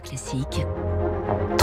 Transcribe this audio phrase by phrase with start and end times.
[0.00, 0.66] Classique.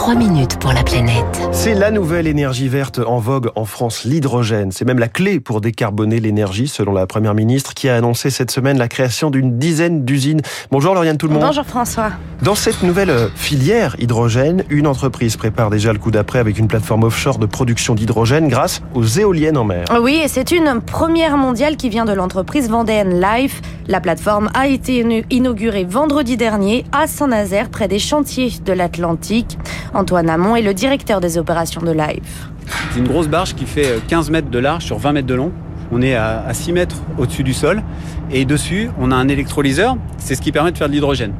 [0.03, 1.23] 3 minutes pour la planète.
[1.53, 4.73] C'est la nouvelle énergie verte en vogue en France, l'hydrogène.
[4.73, 8.51] C'est même la clé pour décarboner l'énergie, selon la Première ministre, qui a annoncé cette
[8.51, 10.41] semaine la création d'une dizaine d'usines.
[10.71, 11.43] Bonjour Lauriane tout le monde.
[11.43, 12.11] Bonjour François.
[12.41, 17.03] Dans cette nouvelle filière hydrogène, une entreprise prépare déjà le coup d'après avec une plateforme
[17.03, 19.85] offshore de production d'hydrogène grâce aux éoliennes en mer.
[20.01, 23.61] Oui, et c'est une première mondiale qui vient de l'entreprise Vendéenne Life.
[23.87, 29.57] La plateforme a été inaugurée vendredi dernier à Saint-Nazaire, près des chantiers de l'Atlantique.
[29.95, 32.49] Antoine Hamon est le directeur des opérations de Life.
[32.91, 35.51] C'est une grosse barge qui fait 15 mètres de large sur 20 mètres de long.
[35.91, 37.83] On est à 6 mètres au-dessus du sol
[38.31, 39.95] et dessus, on a un électrolyseur.
[40.17, 41.33] C'est ce qui permet de faire de l'hydrogène.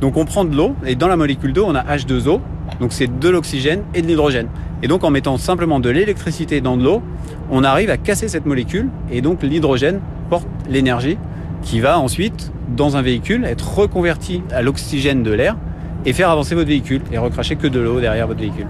[0.00, 2.40] Donc on prend de l'eau et dans la molécule d'eau, on a H2O.
[2.80, 4.48] Donc c'est de l'oxygène et de l'hydrogène.
[4.82, 7.02] Et donc en mettant simplement de l'électricité dans de l'eau,
[7.50, 11.18] on arrive à casser cette molécule et donc l'hydrogène porte l'énergie
[11.60, 15.56] qui va ensuite dans un véhicule être reconverti à l'oxygène de l'air
[16.04, 18.66] et faire avancer votre véhicule et recracher que de l'eau derrière votre véhicule.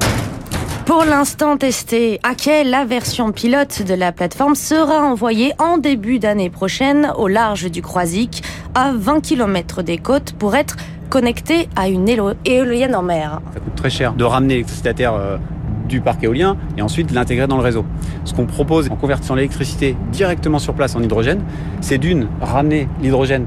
[0.89, 6.19] Pour l'instant testé, à quelle la version pilote de la plateforme sera envoyée en début
[6.19, 8.43] d'année prochaine au large du Croisic,
[8.75, 10.77] à 20 km des côtes, pour être
[11.11, 12.09] connectée à une
[12.47, 13.43] éolienne en mer.
[13.53, 15.37] Ça coûte très cher de ramener l'électricité à terre euh,
[15.89, 17.85] du parc éolien et ensuite l'intégrer dans le réseau.
[18.25, 21.43] Ce qu'on propose en convertissant l'électricité directement sur place en hydrogène,
[21.81, 23.47] c'est d'une, ramener l'hydrogène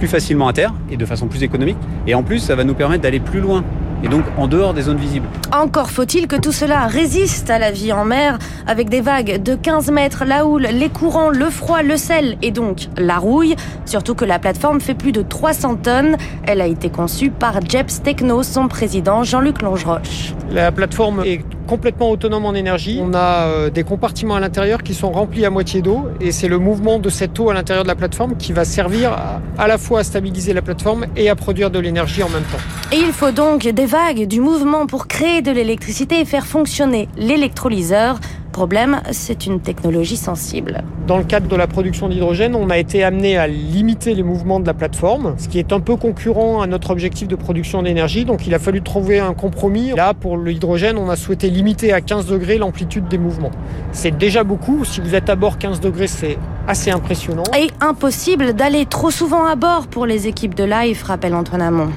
[0.00, 1.76] plus facilement à terre et de façon plus économique.
[2.06, 3.62] Et en plus, ça va nous permettre d'aller plus loin
[4.02, 5.26] et donc en dehors des zones visibles.
[5.52, 9.54] Encore faut-il que tout cela résiste à la vie en mer, avec des vagues de
[9.54, 13.56] 15 mètres, la houle, les courants, le froid, le sel et donc la rouille.
[13.84, 16.16] Surtout que la plateforme fait plus de 300 tonnes.
[16.44, 20.32] Elle a été conçue par Jeps Techno, son président Jean-Luc Longeroche.
[20.50, 22.98] La plateforme est complètement autonome en énergie.
[23.00, 26.48] On a euh, des compartiments à l'intérieur qui sont remplis à moitié d'eau et c'est
[26.48, 29.16] le mouvement de cette eau à l'intérieur de la plateforme qui va servir
[29.56, 32.58] à, la fois à stabiliser la plateforme et à produire de l'énergie en même temps.
[32.90, 37.08] Et il faut donc des vagues, du mouvement pour créer de l'électricité et faire fonctionner
[37.16, 38.18] l'électrolyseur
[38.52, 40.82] Problème, c'est une technologie sensible.
[41.06, 44.58] Dans le cadre de la production d'hydrogène, on a été amené à limiter les mouvements
[44.58, 48.24] de la plateforme, ce qui est un peu concurrent à notre objectif de production d'énergie.
[48.24, 49.92] Donc il a fallu trouver un compromis.
[49.94, 53.52] Là, pour l'hydrogène, on a souhaité limiter à 15 degrés l'amplitude des mouvements.
[53.92, 54.84] C'est déjà beaucoup.
[54.84, 57.44] Si vous êtes à bord 15 degrés, c'est assez impressionnant.
[57.56, 61.90] Et impossible d'aller trop souvent à bord pour les équipes de Life, rappelle Antoine Hamon.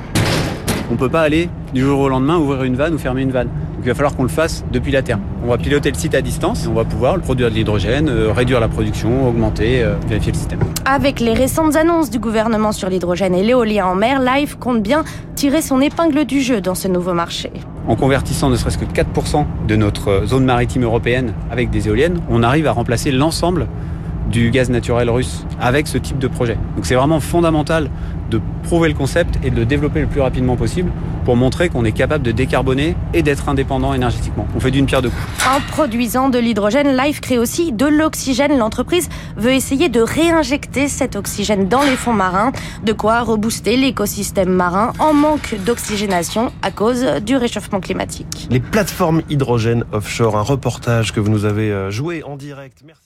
[0.90, 3.32] On ne peut pas aller du jour au lendemain ouvrir une vanne ou fermer une
[3.32, 3.50] vanne.
[3.84, 5.20] Donc il va falloir qu'on le fasse depuis la Terre.
[5.44, 8.32] On va piloter le site à distance et on va pouvoir produire de l'hydrogène, euh,
[8.32, 10.60] réduire la production, augmenter, euh, vérifier le système.
[10.86, 15.04] Avec les récentes annonces du gouvernement sur l'hydrogène et l'éolien en mer, Life compte bien
[15.36, 17.52] tirer son épingle du jeu dans ce nouveau marché.
[17.90, 22.42] En convertissant ne serait-ce que 4% de notre zone maritime européenne avec des éoliennes, on
[22.42, 23.68] arrive à remplacer l'ensemble
[24.32, 26.58] du gaz naturel russe avec ce type de projet.
[26.78, 27.90] Donc c'est vraiment fondamental
[28.32, 30.90] de prouver le concept et de le développer le plus rapidement possible
[31.24, 34.48] pour montrer qu'on est capable de décarboner et d'être indépendant énergétiquement.
[34.56, 35.48] On fait d'une pierre deux coups.
[35.48, 38.58] En produisant de l'hydrogène, Life crée aussi de l'oxygène.
[38.58, 42.52] L'entreprise veut essayer de réinjecter cet oxygène dans les fonds marins,
[42.84, 48.48] de quoi rebooster l'écosystème marin en manque d'oxygénation à cause du réchauffement climatique.
[48.50, 52.84] Les plateformes hydrogène offshore, un reportage que vous nous avez euh, joué en direct.
[52.86, 53.03] Merci.